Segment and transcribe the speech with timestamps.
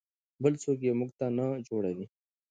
[0.43, 2.05] بل څوک یې موږ ته نه جوړوي.